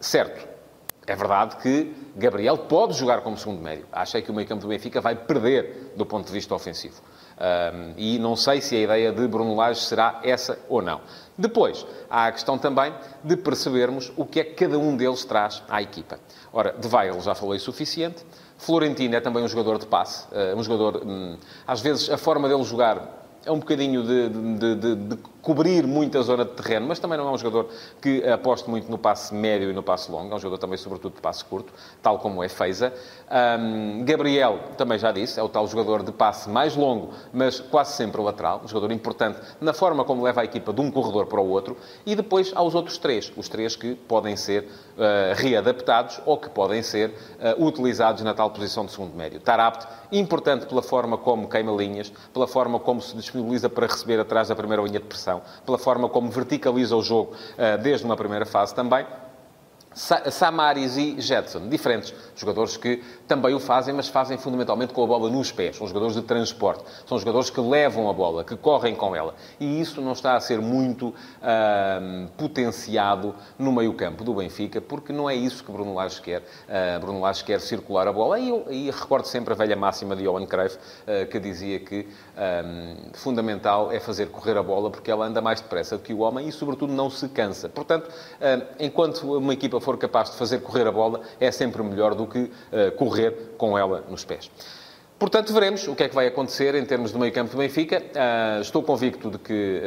Certo, 0.00 0.48
é 1.06 1.14
verdade 1.14 1.56
que 1.56 1.94
Gabriel 2.16 2.56
pode 2.56 2.94
jogar 2.94 3.20
como 3.20 3.36
segundo 3.36 3.62
médio. 3.62 3.86
Achei 3.92 4.22
que 4.22 4.30
o 4.30 4.34
meio 4.34 4.48
campo 4.48 4.62
do 4.62 4.68
Benfica 4.68 5.00
vai 5.00 5.14
perder 5.14 5.92
do 5.94 6.04
ponto 6.04 6.26
de 6.26 6.32
vista 6.32 6.54
ofensivo. 6.54 7.00
Um, 7.38 7.92
e 7.98 8.18
não 8.18 8.34
sei 8.34 8.62
se 8.62 8.74
a 8.74 8.80
ideia 8.80 9.12
de 9.12 9.28
Bruno 9.28 9.54
Lage 9.54 9.80
será 9.80 10.20
essa 10.22 10.58
ou 10.68 10.80
não. 10.80 11.02
Depois, 11.36 11.86
há 12.08 12.26
a 12.26 12.32
questão 12.32 12.56
também 12.56 12.94
de 13.22 13.36
percebermos 13.36 14.10
o 14.16 14.24
que 14.24 14.40
é 14.40 14.44
que 14.44 14.54
cada 14.54 14.78
um 14.78 14.96
deles 14.96 15.24
traz 15.24 15.62
à 15.68 15.82
equipa. 15.82 16.18
Ora, 16.50 16.72
de 16.72 16.88
Weigl 16.88 17.20
já 17.20 17.34
falei 17.34 17.58
suficiente. 17.58 18.24
Florentino 18.56 19.14
é 19.14 19.20
também 19.20 19.44
um 19.44 19.48
jogador 19.48 19.78
de 19.78 19.86
passe. 19.86 20.24
Uh, 20.32 20.56
um 20.56 20.62
jogador, 20.62 21.02
um, 21.04 21.36
às 21.66 21.80
vezes, 21.82 22.08
a 22.08 22.16
forma 22.16 22.48
dele 22.48 22.64
jogar 22.64 23.26
é 23.44 23.52
um 23.52 23.58
bocadinho 23.58 24.02
de, 24.02 24.28
de, 24.30 24.74
de, 24.74 24.94
de 24.96 25.16
cobrir 25.46 25.86
muita 25.86 26.20
zona 26.22 26.44
de 26.44 26.50
terreno, 26.50 26.88
mas 26.88 26.98
também 26.98 27.16
não 27.16 27.28
é 27.28 27.30
um 27.30 27.38
jogador 27.38 27.70
que 28.02 28.28
aposte 28.28 28.68
muito 28.68 28.90
no 28.90 28.98
passe 28.98 29.32
médio 29.32 29.70
e 29.70 29.72
no 29.72 29.80
passe 29.80 30.10
longo. 30.10 30.32
É 30.32 30.34
um 30.34 30.40
jogador 30.40 30.58
também, 30.58 30.76
sobretudo, 30.76 31.14
de 31.14 31.20
passe 31.20 31.44
curto, 31.44 31.72
tal 32.02 32.18
como 32.18 32.42
é 32.42 32.48
Feiza. 32.48 32.92
Um, 33.60 34.04
Gabriel, 34.04 34.58
também 34.76 34.98
já 34.98 35.12
disse, 35.12 35.38
é 35.38 35.42
o 35.44 35.48
tal 35.48 35.68
jogador 35.68 36.02
de 36.02 36.10
passe 36.10 36.50
mais 36.50 36.74
longo, 36.74 37.12
mas 37.32 37.60
quase 37.60 37.92
sempre 37.92 38.20
lateral. 38.20 38.62
Um 38.64 38.66
jogador 38.66 38.92
importante 38.92 39.38
na 39.60 39.72
forma 39.72 40.04
como 40.04 40.24
leva 40.24 40.40
a 40.40 40.44
equipa 40.44 40.72
de 40.72 40.80
um 40.80 40.90
corredor 40.90 41.26
para 41.26 41.40
o 41.40 41.48
outro. 41.48 41.76
E 42.04 42.16
depois 42.16 42.50
há 42.52 42.60
os 42.60 42.74
outros 42.74 42.98
três. 42.98 43.32
Os 43.36 43.48
três 43.48 43.76
que 43.76 43.94
podem 43.94 44.34
ser 44.34 44.64
uh, 44.64 45.34
readaptados 45.36 46.20
ou 46.26 46.38
que 46.38 46.50
podem 46.50 46.82
ser 46.82 47.10
uh, 47.10 47.64
utilizados 47.64 48.22
na 48.22 48.34
tal 48.34 48.50
posição 48.50 48.84
de 48.84 48.90
segundo 48.90 49.14
médio. 49.14 49.38
Tarabt, 49.38 49.86
importante 50.10 50.66
pela 50.66 50.82
forma 50.82 51.16
como 51.16 51.48
queima 51.48 51.70
linhas, 51.70 52.12
pela 52.34 52.48
forma 52.48 52.80
como 52.80 53.00
se 53.00 53.14
disponibiliza 53.14 53.68
para 53.68 53.86
receber 53.86 54.18
atrás 54.18 54.48
da 54.48 54.56
primeira 54.56 54.82
linha 54.82 54.98
de 54.98 55.06
pressão, 55.06 55.35
pela 55.64 55.78
forma 55.78 56.08
como 56.08 56.30
verticaliza 56.30 56.96
o 56.96 57.02
jogo 57.02 57.32
uh, 57.32 57.82
desde 57.82 58.04
uma 58.04 58.16
primeira 58.16 58.46
fase 58.46 58.74
também. 58.74 59.06
Samaris 59.96 60.98
e 60.98 61.18
Jetson, 61.18 61.68
diferentes 61.68 62.12
jogadores 62.36 62.76
que 62.76 63.02
também 63.26 63.54
o 63.54 63.58
fazem, 63.58 63.94
mas 63.94 64.08
fazem 64.08 64.36
fundamentalmente 64.36 64.92
com 64.92 65.02
a 65.02 65.06
bola 65.06 65.30
nos 65.30 65.50
pés. 65.50 65.76
São 65.76 65.86
jogadores 65.86 66.14
de 66.14 66.20
transporte. 66.20 66.84
São 67.06 67.18
jogadores 67.18 67.48
que 67.48 67.60
levam 67.60 68.10
a 68.10 68.12
bola, 68.12 68.44
que 68.44 68.54
correm 68.56 68.94
com 68.94 69.16
ela. 69.16 69.34
E 69.58 69.80
isso 69.80 70.02
não 70.02 70.12
está 70.12 70.36
a 70.36 70.40
ser 70.40 70.60
muito 70.60 71.08
uh, 71.08 72.28
potenciado 72.36 73.34
no 73.58 73.72
meio-campo 73.72 74.22
do 74.22 74.34
Benfica, 74.34 74.82
porque 74.82 75.14
não 75.14 75.30
é 75.30 75.34
isso 75.34 75.64
que 75.64 75.72
Bruno 75.72 75.94
Lage 75.94 76.20
quer. 76.20 76.42
Uh, 76.42 77.00
Bruno 77.00 77.20
Lage 77.20 77.42
quer 77.42 77.58
circular 77.60 78.06
a 78.06 78.12
bola. 78.12 78.38
E, 78.38 78.50
eu, 78.50 78.66
e 78.68 78.90
recordo 78.90 79.24
sempre 79.24 79.54
a 79.54 79.56
velha 79.56 79.76
máxima 79.76 80.14
de 80.14 80.24
Johan 80.24 80.44
Cruyff, 80.44 80.76
uh, 80.76 81.26
que 81.30 81.40
dizia 81.40 81.80
que 81.80 82.06
fundamental 83.14 83.90
é 83.90 83.98
fazer 83.98 84.26
correr 84.26 84.58
a 84.58 84.62
bola, 84.62 84.90
porque 84.90 85.10
ela 85.10 85.24
anda 85.24 85.40
mais 85.40 85.58
depressa 85.58 85.96
do 85.96 86.02
que 86.02 86.12
o 86.12 86.18
homem 86.18 86.48
e, 86.48 86.52
sobretudo, 86.52 86.92
não 86.92 87.08
se 87.08 87.28
cansa. 87.30 87.66
Portanto, 87.66 88.10
enquanto 88.78 89.38
uma 89.38 89.54
equipa 89.54 89.80
for 89.86 89.96
capaz 89.96 90.32
de 90.32 90.36
fazer 90.36 90.58
correr 90.58 90.84
a 90.88 90.90
bola, 90.90 91.20
é 91.38 91.52
sempre 91.52 91.80
melhor 91.84 92.16
do 92.16 92.26
que 92.26 92.40
uh, 92.40 92.90
correr 92.96 93.54
com 93.56 93.78
ela 93.78 94.04
nos 94.10 94.24
pés. 94.24 94.50
Portanto, 95.16 95.52
veremos 95.52 95.86
o 95.86 95.94
que 95.94 96.02
é 96.02 96.08
que 96.08 96.14
vai 96.14 96.26
acontecer 96.26 96.74
em 96.74 96.84
termos 96.84 97.12
do 97.12 97.18
meio-campo 97.20 97.52
do 97.52 97.56
Benfica. 97.56 98.02
Uh, 98.02 98.60
estou 98.60 98.82
convicto 98.82 99.30
de 99.30 99.38
que 99.38 99.80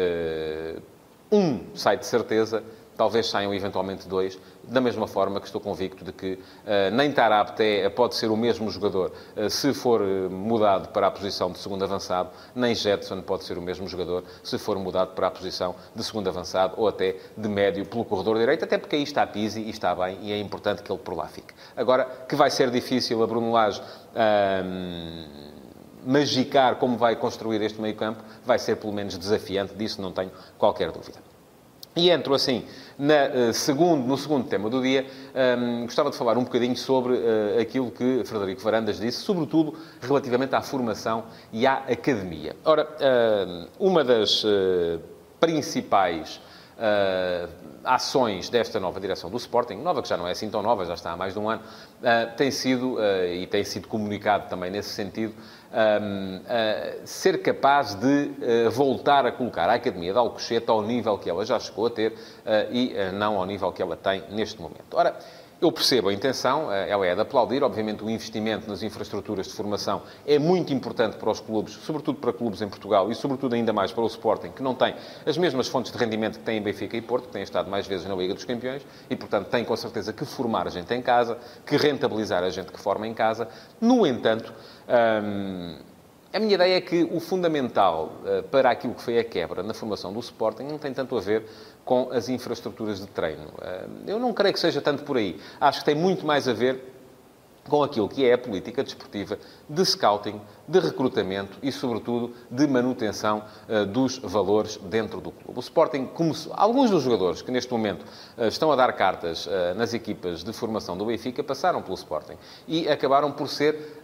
uh, 1.29 1.35
um 1.35 1.59
sai 1.75 1.97
de 1.97 2.05
certeza 2.05 2.63
talvez 2.99 3.27
saiam 3.27 3.53
eventualmente 3.53 4.05
dois, 4.09 4.37
da 4.61 4.81
mesma 4.81 5.07
forma 5.07 5.39
que 5.39 5.45
estou 5.45 5.61
convicto 5.61 6.03
de 6.03 6.11
que 6.11 6.33
uh, 6.33 6.91
nem 6.91 7.09
Tarabt 7.13 7.63
é, 7.63 7.87
pode 7.87 8.13
ser 8.15 8.29
o 8.29 8.35
mesmo 8.35 8.69
jogador 8.69 9.13
uh, 9.37 9.49
se 9.49 9.73
for 9.73 10.01
uh, 10.01 10.29
mudado 10.29 10.89
para 10.89 11.07
a 11.07 11.11
posição 11.11 11.49
de 11.49 11.59
segundo 11.59 11.81
avançado, 11.81 12.29
nem 12.53 12.75
Jetson 12.75 13.21
pode 13.21 13.45
ser 13.45 13.57
o 13.57 13.61
mesmo 13.61 13.87
jogador 13.87 14.25
se 14.43 14.57
for 14.57 14.77
mudado 14.77 15.15
para 15.15 15.27
a 15.27 15.31
posição 15.31 15.75
de 15.95 16.03
segundo 16.03 16.27
avançado 16.27 16.73
ou 16.75 16.89
até 16.89 17.15
de 17.37 17.47
médio 17.47 17.85
pelo 17.85 18.03
corredor 18.03 18.37
direito, 18.37 18.65
até 18.65 18.77
porque 18.77 18.97
aí 18.97 19.03
está 19.03 19.25
Pizzi 19.25 19.61
e 19.61 19.69
está 19.69 19.95
bem 19.95 20.17
e 20.21 20.33
é 20.33 20.37
importante 20.37 20.83
que 20.83 20.91
ele 20.91 20.99
por 20.99 21.15
lá 21.15 21.27
fique. 21.27 21.53
Agora, 21.77 22.03
que 22.27 22.35
vai 22.35 22.51
ser 22.51 22.69
difícil 22.69 23.23
a 23.23 23.27
Bruno 23.27 23.53
Lage 23.53 23.81
magicar 26.05 26.75
como 26.75 26.97
vai 26.97 27.15
construir 27.15 27.61
este 27.61 27.79
meio 27.79 27.95
campo, 27.95 28.21
vai 28.45 28.59
ser 28.59 28.75
pelo 28.75 28.91
menos 28.91 29.17
desafiante, 29.17 29.73
disso 29.73 30.01
não 30.01 30.11
tenho 30.11 30.31
qualquer 30.57 30.91
dúvida. 30.91 31.19
E 31.95 32.09
entro 32.09 32.33
assim 32.33 32.65
na, 32.99 33.49
uh, 33.49 33.53
segundo, 33.53 34.05
no 34.05 34.17
segundo 34.17 34.47
tema 34.47 34.69
do 34.69 34.81
dia. 34.81 35.05
Um, 35.57 35.85
gostava 35.85 36.11
de 36.11 36.17
falar 36.17 36.37
um 36.37 36.43
bocadinho 36.43 36.75
sobre 36.75 37.13
uh, 37.13 37.59
aquilo 37.59 37.89
que 37.89 38.23
Frederico 38.25 38.61
Varandas 38.61 38.99
disse, 38.99 39.19
sobretudo 39.19 39.73
relativamente 40.01 40.53
à 40.53 40.61
formação 40.61 41.23
e 41.53 41.65
à 41.65 41.75
academia. 41.77 42.55
Ora, 42.65 42.83
uh, 42.83 43.67
uma 43.79 44.03
das 44.03 44.45
principais 45.39 46.41
ações 47.83 48.49
desta 48.49 48.79
nova 48.79 49.01
direção 49.01 49.29
do 49.29 49.35
Sporting, 49.35 49.75
nova 49.75 50.01
que 50.01 50.07
já 50.07 50.15
não 50.15 50.25
é 50.25 50.31
assim 50.31 50.49
tão 50.49 50.61
nova, 50.61 50.85
já 50.85 50.93
está 50.93 51.11
há 51.11 51.17
mais 51.17 51.33
de 51.33 51.39
um 51.39 51.49
ano, 51.49 51.61
tem 52.37 52.49
sido, 52.51 52.97
e 53.37 53.45
tem 53.47 53.65
sido 53.65 53.85
comunicado 53.89 54.47
também 54.47 54.71
nesse 54.71 54.87
sentido, 54.91 55.33
um, 55.71 56.37
uh, 56.37 57.07
ser 57.07 57.41
capaz 57.41 57.95
de 57.95 58.31
uh, 58.67 58.71
voltar 58.71 59.25
a 59.25 59.31
colocar 59.31 59.69
a 59.69 59.73
Academia 59.73 60.11
de 60.11 60.17
Alcochete 60.17 60.69
ao 60.69 60.81
nível 60.81 61.17
que 61.17 61.29
ela 61.29 61.45
já 61.45 61.59
chegou 61.59 61.87
a 61.87 61.89
ter 61.89 62.11
uh, 62.11 62.71
e 62.71 62.93
não 63.13 63.37
ao 63.37 63.45
nível 63.45 63.71
que 63.71 63.81
ela 63.81 63.95
tem 63.95 64.23
neste 64.29 64.61
momento. 64.61 64.93
Ora, 64.93 65.15
eu 65.61 65.71
percebo 65.71 66.09
a 66.09 66.13
intenção, 66.13 66.71
eh, 66.71 66.89
ela 66.89 67.05
é 67.05 67.13
de 67.13 67.21
aplaudir. 67.21 67.63
Obviamente, 67.63 68.03
o 68.03 68.09
investimento 68.09 68.69
nas 68.69 68.81
infraestruturas 68.81 69.47
de 69.47 69.53
formação 69.53 70.01
é 70.25 70.39
muito 70.39 70.73
importante 70.73 71.17
para 71.17 71.29
os 71.29 71.39
clubes, 71.39 71.73
sobretudo 71.73 72.17
para 72.19 72.31
clubes 72.31 72.61
em 72.61 72.69
Portugal 72.69 73.11
e, 73.11 73.15
sobretudo, 73.15 73.55
ainda 73.55 73.73
mais 73.73 73.91
para 73.91 74.03
o 74.03 74.07
Sporting, 74.07 74.51
que 74.51 74.63
não 74.63 74.73
tem 74.73 74.95
as 75.25 75.37
mesmas 75.37 75.67
fontes 75.67 75.91
de 75.91 75.97
rendimento 75.97 76.39
que 76.39 76.45
tem 76.45 76.57
em 76.57 76.61
Benfica 76.61 76.95
e 76.95 77.01
Porto, 77.01 77.27
que 77.27 77.33
têm 77.33 77.43
estado 77.43 77.69
mais 77.69 77.85
vezes 77.85 78.05
na 78.05 78.15
Liga 78.15 78.33
dos 78.33 78.45
Campeões 78.45 78.85
e, 79.09 79.15
portanto, 79.15 79.47
tem 79.47 79.65
com 79.65 79.75
certeza 79.75 80.13
que 80.13 80.23
formar 80.23 80.65
a 80.67 80.69
gente 80.69 80.93
em 80.93 81.01
casa, 81.01 81.37
que 81.65 81.75
rentabilizar 81.75 82.43
a 82.43 82.49
gente 82.49 82.71
que 82.71 82.79
forma 82.79 83.05
em 83.05 83.13
casa. 83.13 83.47
No 83.81 84.07
entanto, 84.07 84.53
hum, 84.87 85.75
a 86.31 86.39
minha 86.39 86.53
ideia 86.53 86.77
é 86.77 86.81
que 86.81 87.03
o 87.11 87.19
fundamental 87.19 88.11
uh, 88.23 88.43
para 88.43 88.69
aquilo 88.69 88.93
que 88.93 89.01
foi 89.01 89.17
a 89.17 89.23
quebra 89.23 89.63
na 89.63 89.73
formação 89.73 90.13
do 90.13 90.19
Sporting 90.19 90.63
não 90.63 90.77
tem 90.77 90.93
tanto 90.93 91.17
a 91.17 91.21
ver 91.21 91.45
com 91.83 92.09
as 92.11 92.29
infraestruturas 92.29 92.99
de 92.99 93.07
treino. 93.07 93.47
Uh, 93.47 93.89
eu 94.05 94.19
não 94.19 94.31
creio 94.33 94.53
que 94.53 94.59
seja 94.59 94.79
tanto 94.79 95.03
por 95.03 95.17
aí. 95.17 95.39
Acho 95.59 95.79
que 95.79 95.85
tem 95.85 95.95
muito 95.95 96.25
mais 96.25 96.47
a 96.47 96.53
ver 96.53 96.83
com 97.67 97.83
aquilo 97.83 98.07
que 98.07 98.25
é 98.25 98.33
a 98.33 98.37
política 98.37 98.83
desportiva 98.83 99.37
de 99.69 99.85
scouting, 99.85 100.39
de 100.69 100.79
recrutamento 100.79 101.57
e, 101.63 101.71
sobretudo, 101.71 102.31
de 102.49 102.67
manutenção 102.67 103.43
uh, 103.67 103.85
dos 103.87 104.19
valores 104.19 104.77
dentro 104.77 105.19
do 105.19 105.31
clube. 105.31 105.57
O 105.57 105.59
Sporting 105.59 106.05
começou... 106.05 106.53
Alguns 106.55 106.91
dos 106.91 107.01
jogadores 107.01 107.41
que, 107.41 107.49
neste 107.49 107.71
momento, 107.71 108.05
uh, 108.37 108.45
estão 108.45 108.71
a 108.71 108.75
dar 108.75 108.93
cartas 108.93 109.47
uh, 109.47 109.49
nas 109.75 109.95
equipas 109.95 110.43
de 110.43 110.53
formação 110.53 110.95
do 110.95 111.05
Benfica 111.05 111.43
passaram 111.43 111.81
pelo 111.81 111.95
Sporting 111.95 112.35
e 112.67 112.87
acabaram 112.87 113.31
por 113.31 113.47
ser 113.49 113.99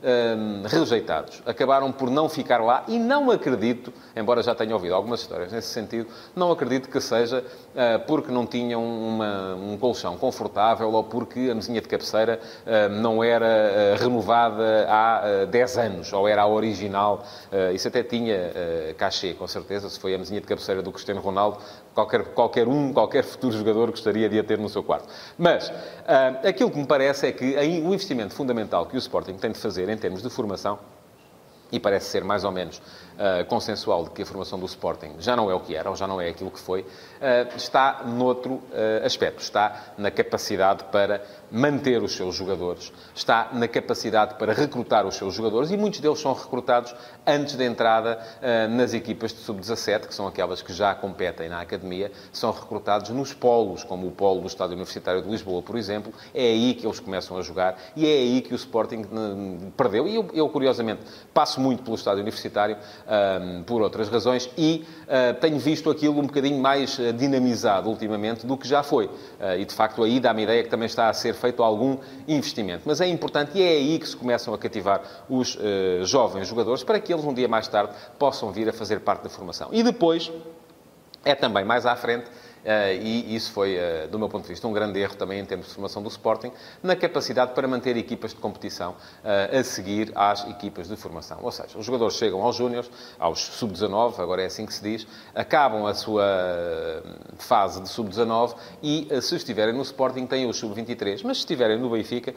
rejeitados. 0.65 1.41
Acabaram 1.45 1.91
por 1.91 2.09
não 2.09 2.27
ficar 2.29 2.59
lá 2.63 2.83
e 2.87 2.97
não 2.97 3.29
acredito, 3.29 3.93
embora 4.15 4.41
já 4.41 4.55
tenha 4.55 4.73
ouvido 4.73 4.95
algumas 4.95 5.19
histórias 5.21 5.51
nesse 5.51 5.67
sentido, 5.67 6.07
não 6.35 6.51
acredito 6.51 6.89
que 6.89 6.99
seja 7.01 7.43
porque 8.07 8.31
não 8.31 8.45
tinham 8.45 8.83
uma, 8.83 9.55
um 9.55 9.77
colchão 9.77 10.17
confortável 10.17 10.91
ou 10.91 11.03
porque 11.03 11.49
a 11.51 11.55
mesinha 11.55 11.81
de 11.81 11.87
cabeceira 11.87 12.39
não 12.91 13.23
era 13.23 13.95
renovada 13.99 14.87
há 14.89 15.45
10 15.45 15.77
anos 15.77 16.13
ou 16.13 16.27
era 16.27 16.43
há 16.43 16.45
original. 16.55 17.25
Uh, 17.51 17.73
isso 17.73 17.87
até 17.87 18.03
tinha 18.03 18.35
uh, 18.35 18.95
cachê, 18.95 19.33
com 19.33 19.47
certeza, 19.47 19.89
se 19.89 19.99
foi 19.99 20.15
a 20.15 20.17
mesinha 20.17 20.41
de 20.41 20.47
cabeceira 20.47 20.81
do 20.81 20.91
Cristiano 20.91 21.21
Ronaldo, 21.21 21.59
qualquer, 21.93 22.23
qualquer 22.25 22.67
um, 22.67 22.93
qualquer 22.93 23.23
futuro 23.23 23.55
jogador 23.55 23.91
gostaria 23.91 24.29
de 24.29 24.39
a 24.39 24.43
ter 24.43 24.57
no 24.57 24.69
seu 24.69 24.83
quarto. 24.83 25.07
Mas 25.37 25.69
uh, 25.69 26.47
aquilo 26.47 26.71
que 26.71 26.77
me 26.77 26.85
parece 26.85 27.27
é 27.27 27.31
que 27.31 27.55
o 27.55 27.93
investimento 27.93 28.33
fundamental 28.33 28.85
que 28.85 28.95
o 28.95 28.99
Sporting 28.99 29.33
tem 29.33 29.51
de 29.51 29.59
fazer 29.59 29.89
em 29.89 29.97
termos 29.97 30.21
de 30.21 30.29
formação 30.29 30.79
e 31.75 31.79
parece 31.79 32.09
ser 32.09 32.23
mais 32.23 32.45
ou 32.45 32.51
menos 32.51 32.77
uh, 33.15 33.45
consensual 33.47 34.05
de 34.05 34.11
que 34.11 34.21
a 34.21 34.25
formação 34.25 34.57
do 34.57 34.65
Sporting 34.65 35.15
já 35.19 35.35
não 35.35 35.51
é 35.51 35.53
o 35.53 35.59
que 35.59 35.75
era, 35.75 35.89
ou 35.89 35.95
já 35.95 36.07
não 36.07 36.21
é 36.21 36.29
aquilo 36.29 36.49
que 36.49 36.59
foi, 36.59 36.81
uh, 36.81 37.55
está 37.55 38.03
noutro 38.05 38.53
uh, 38.53 39.05
aspecto. 39.05 39.41
Está 39.41 39.93
na 39.97 40.09
capacidade 40.09 40.85
para 40.85 41.21
manter 41.51 42.01
os 42.01 42.15
seus 42.15 42.35
jogadores, 42.35 42.93
está 43.13 43.49
na 43.51 43.67
capacidade 43.67 44.35
para 44.35 44.53
recrutar 44.53 45.05
os 45.05 45.15
seus 45.15 45.33
jogadores, 45.33 45.69
e 45.69 45.77
muitos 45.77 45.99
deles 45.99 46.19
são 46.19 46.33
recrutados 46.33 46.95
antes 47.25 47.55
da 47.55 47.63
entrada 47.63 48.19
nas 48.69 48.93
equipas 48.93 49.31
de 49.31 49.39
sub-17, 49.39 50.07
que 50.07 50.13
são 50.13 50.27
aquelas 50.27 50.61
que 50.61 50.73
já 50.73 50.93
competem 50.93 51.47
na 51.47 51.61
academia, 51.61 52.11
são 52.31 52.51
recrutados 52.51 53.09
nos 53.11 53.33
polos, 53.33 53.83
como 53.83 54.07
o 54.07 54.11
polo 54.11 54.41
do 54.41 54.47
Estádio 54.47 54.73
Universitário 54.73 55.21
de 55.21 55.29
Lisboa, 55.29 55.61
por 55.61 55.77
exemplo. 55.77 56.11
É 56.33 56.41
aí 56.41 56.73
que 56.73 56.85
eles 56.85 56.99
começam 56.99 57.37
a 57.37 57.41
jogar 57.41 57.79
e 57.95 58.05
é 58.05 58.17
aí 58.17 58.41
que 58.41 58.53
o 58.53 58.55
Sporting 58.55 59.05
perdeu. 59.77 60.07
E 60.07 60.15
eu, 60.15 60.29
eu 60.33 60.49
curiosamente, 60.49 61.03
passo 61.33 61.61
muito 61.65 61.83
pelo 61.83 61.95
Estádio 61.95 62.21
Universitário 62.21 62.77
um, 62.77 63.63
por 63.63 63.81
outras 63.81 64.07
razões, 64.07 64.49
e 64.55 64.85
uh, 65.03 65.39
tenho 65.39 65.57
visto 65.57 65.89
aquilo 65.89 66.19
um 66.19 66.27
bocadinho 66.27 66.61
mais 66.61 66.99
uh, 66.99 67.11
dinamizado 67.11 67.89
ultimamente 67.89 68.45
do 68.45 68.55
que 68.55 68.67
já 68.67 68.83
foi. 68.83 69.05
Uh, 69.05 69.59
e, 69.59 69.65
de 69.65 69.73
facto, 69.73 70.03
aí 70.03 70.19
dá-me 70.19 70.43
ideia 70.43 70.63
que 70.63 70.69
também 70.69 70.85
está 70.85 71.09
a 71.09 71.13
ser 71.13 71.33
feito 71.33 71.63
algum 71.63 71.97
investimento. 72.27 72.83
Mas 72.85 73.01
é 73.01 73.07
importante 73.07 73.57
e 73.57 73.63
é 73.63 73.69
aí 73.69 73.99
que 73.99 74.07
se 74.07 74.15
começam 74.15 74.53
a 74.53 74.57
cativar 74.57 75.01
os 75.29 75.57
jovens 76.03 76.47
jogadores 76.47 76.83
para 76.83 76.99
que 76.99 77.11
eles, 77.13 77.25
um 77.25 77.33
dia 77.33 77.47
mais 77.47 77.67
tarde, 77.67 77.93
possam 78.19 78.51
vir 78.51 78.69
a 78.69 78.73
fazer 78.73 78.99
parte 78.99 79.23
da 79.23 79.29
formação. 79.29 79.69
E 79.71 79.81
depois, 79.81 80.31
é 81.23 81.33
também 81.33 81.65
mais 81.65 81.85
à 81.85 81.95
frente, 81.95 82.25
e 83.01 83.35
isso 83.35 83.51
foi, 83.51 83.77
do 84.09 84.17
meu 84.17 84.27
ponto 84.27 84.43
de 84.43 84.49
vista, 84.49 84.67
um 84.67 84.73
grande 84.73 84.99
erro 84.99 85.15
também 85.15 85.39
em 85.39 85.45
termos 85.45 85.67
de 85.67 85.73
formação 85.73 86.01
do 86.01 86.09
Sporting, 86.09 86.51
na 86.81 86.95
capacidade 86.95 87.53
para 87.53 87.67
manter 87.67 87.95
equipas 87.97 88.31
de 88.31 88.37
competição 88.37 88.95
a 89.23 89.63
seguir 89.63 90.11
às 90.15 90.47
equipas 90.49 90.87
de 90.87 90.95
formação. 90.95 91.39
Ou 91.41 91.51
seja, 91.51 91.77
os 91.77 91.85
jogadores 91.85 92.15
chegam 92.15 92.41
aos 92.41 92.55
júniores, 92.55 92.89
aos 93.19 93.39
sub-19, 93.39 94.19
agora 94.19 94.41
é 94.41 94.45
assim 94.45 94.65
que 94.65 94.73
se 94.73 94.81
diz, 94.81 95.07
acabam 95.33 95.85
a 95.85 95.93
sua 95.93 96.23
fase 97.37 97.81
de 97.81 97.89
sub-19 97.89 98.55
e, 98.81 99.07
se 99.21 99.35
estiverem 99.35 99.73
no 99.73 99.81
Sporting, 99.81 100.25
têm 100.25 100.47
o 100.47 100.53
sub-23, 100.53 101.21
mas 101.23 101.37
se 101.37 101.41
estiverem 101.41 101.77
no 101.77 101.89
Benfica, 101.89 102.33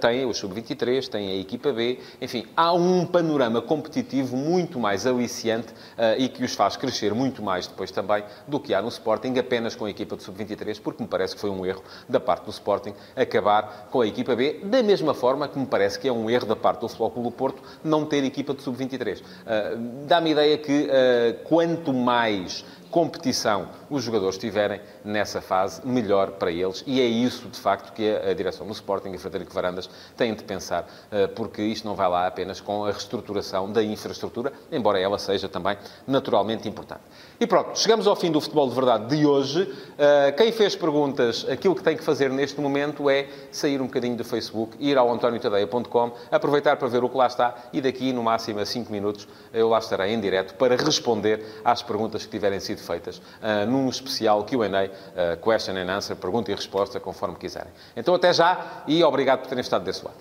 têm 0.00 0.24
o 0.24 0.34
sub-23, 0.34 1.08
têm 1.08 1.30
a 1.30 1.36
equipa 1.36 1.72
B, 1.72 1.98
enfim, 2.20 2.46
há 2.56 2.72
um 2.72 3.04
panorama 3.06 3.60
competitivo 3.60 4.36
muito 4.36 4.78
mais 4.78 5.06
aliciante 5.06 5.74
e 6.18 6.28
que 6.28 6.44
os 6.44 6.54
faz 6.54 6.76
crescer 6.76 7.12
muito 7.14 7.42
mais 7.42 7.66
depois 7.66 7.90
também 7.90 8.22
do 8.46 8.60
que 8.60 8.74
há 8.74 8.82
no 8.82 8.88
Sporting, 8.88 9.38
apenas 9.38 9.63
com 9.72 9.84
a 9.84 9.90
equipa 9.90 10.16
de 10.16 10.24
sub-23, 10.24 10.80
porque 10.82 11.00
me 11.00 11.08
parece 11.08 11.36
que 11.36 11.40
foi 11.40 11.50
um 11.50 11.64
erro 11.64 11.82
da 12.08 12.18
parte 12.18 12.44
do 12.44 12.50
Sporting 12.50 12.92
acabar 13.14 13.88
com 13.90 14.00
a 14.00 14.06
equipa 14.06 14.34
B, 14.34 14.60
da 14.64 14.82
mesma 14.82 15.14
forma 15.14 15.46
que 15.46 15.56
me 15.58 15.66
parece 15.66 15.98
que 15.98 16.08
é 16.08 16.12
um 16.12 16.28
erro 16.28 16.46
da 16.46 16.56
parte 16.56 16.80
do 16.80 16.88
Futebol 16.88 17.10
Clube 17.12 17.28
do 17.28 17.32
Porto 17.32 17.62
não 17.84 18.04
ter 18.04 18.24
equipa 18.24 18.52
de 18.52 18.62
sub-23. 18.62 19.20
Uh, 19.20 20.04
Dá-me 20.06 20.32
ideia 20.32 20.58
que 20.58 20.88
uh, 20.88 21.44
quanto 21.44 21.92
mais 21.92 22.64
competição 22.94 23.66
os 23.90 24.04
jogadores 24.04 24.38
tiverem 24.38 24.80
nessa 25.04 25.40
fase, 25.40 25.84
melhor 25.84 26.30
para 26.30 26.52
eles. 26.52 26.84
E 26.86 27.00
é 27.00 27.04
isso, 27.04 27.48
de 27.48 27.58
facto, 27.58 27.92
que 27.92 28.08
a 28.08 28.32
direção 28.32 28.64
do 28.64 28.72
Sporting 28.72 29.10
e 29.10 29.18
Frederico 29.18 29.52
Varandas 29.52 29.90
têm 30.16 30.32
de 30.32 30.44
pensar, 30.44 30.88
eh, 31.10 31.26
porque 31.26 31.60
isto 31.60 31.88
não 31.88 31.96
vai 31.96 32.08
lá 32.08 32.24
apenas 32.24 32.60
com 32.60 32.84
a 32.84 32.92
reestruturação 32.92 33.72
da 33.72 33.82
infraestrutura, 33.82 34.52
embora 34.70 35.00
ela 35.00 35.18
seja 35.18 35.48
também 35.48 35.76
naturalmente 36.06 36.68
importante. 36.68 37.00
E 37.40 37.48
pronto, 37.48 37.76
chegamos 37.76 38.06
ao 38.06 38.14
fim 38.14 38.30
do 38.30 38.40
Futebol 38.40 38.68
de 38.68 38.76
Verdade 38.76 39.06
de 39.16 39.26
hoje. 39.26 39.74
Eh, 39.98 40.32
quem 40.36 40.52
fez 40.52 40.76
perguntas, 40.76 41.44
aquilo 41.50 41.74
que 41.74 41.82
tem 41.82 41.96
que 41.96 42.04
fazer 42.04 42.30
neste 42.30 42.60
momento 42.60 43.10
é 43.10 43.26
sair 43.50 43.80
um 43.82 43.86
bocadinho 43.86 44.16
do 44.16 44.24
Facebook, 44.24 44.76
ir 44.78 44.96
ao 44.96 45.12
antoniotadeia.com, 45.12 46.12
aproveitar 46.30 46.76
para 46.76 46.86
ver 46.86 47.02
o 47.02 47.08
que 47.08 47.16
lá 47.16 47.26
está 47.26 47.56
e 47.72 47.80
daqui, 47.80 48.12
no 48.12 48.22
máximo 48.22 48.60
a 48.60 48.64
5 48.64 48.92
minutos, 48.92 49.26
eu 49.52 49.68
lá 49.68 49.80
estarei 49.80 50.14
em 50.14 50.20
direto 50.20 50.54
para 50.54 50.76
responder 50.76 51.44
às 51.64 51.82
perguntas 51.82 52.24
que 52.24 52.30
tiverem 52.30 52.60
sido 52.60 52.83
feitas 52.84 53.18
uh, 53.18 53.68
num 53.68 53.88
especial 53.88 54.44
Q&A, 54.44 54.66
uh, 54.66 55.36
Question 55.42 55.76
and 55.76 55.90
Answer, 55.90 56.16
pergunta 56.16 56.50
e 56.50 56.54
resposta, 56.54 57.00
conforme 57.00 57.36
quiserem. 57.36 57.72
Então 57.96 58.14
até 58.14 58.32
já 58.32 58.84
e 58.86 59.02
obrigado 59.02 59.40
por 59.40 59.48
terem 59.48 59.62
estado 59.62 59.84
desse 59.84 60.04
lado. 60.04 60.16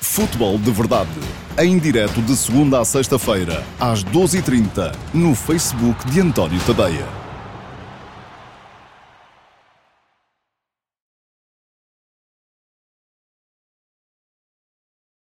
Futebol 0.00 0.58
de 0.58 0.70
Verdade, 0.70 1.10
em 1.58 1.78
direto 1.78 2.20
de 2.20 2.36
segunda 2.36 2.80
a 2.80 2.84
sexta-feira, 2.84 3.64
às 3.80 4.04
12h30, 4.04 4.94
no 5.14 5.34
Facebook 5.34 6.04
de 6.10 6.20
António 6.20 6.60
Tadeia. 6.66 7.23